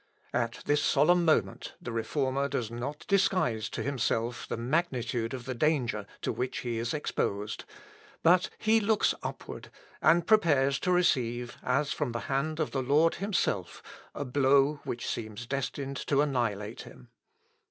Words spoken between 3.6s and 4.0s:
to